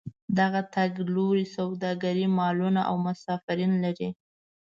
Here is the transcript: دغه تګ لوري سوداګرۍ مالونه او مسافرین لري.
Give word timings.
دغه 0.39 0.61
تګ 0.75 0.91
لوري 1.15 1.45
سوداګرۍ 1.57 2.25
مالونه 2.39 2.81
او 2.89 2.95
مسافرین 3.05 3.71
لري. 3.83 4.09